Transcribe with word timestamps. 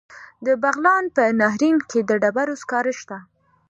د 0.45 0.47
بغلان 0.63 1.03
په 1.15 1.23
نهرین 1.39 1.77
کې 1.89 1.99
د 2.09 2.11
ډبرو 2.21 2.55
سکاره 2.61 2.93
شته. 2.99 3.17